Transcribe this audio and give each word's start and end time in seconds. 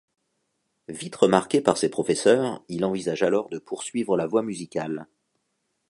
Vite 0.87 1.15
remarqué 1.15 1.61
par 1.61 1.77
ses 1.77 1.87
professeurs, 1.89 2.63
il 2.69 2.85
envisage 2.85 3.21
alors 3.21 3.49
de 3.49 3.59
poursuivre 3.59 4.17
la 4.17 4.25
voie 4.25 4.41
musicale. 4.41 5.05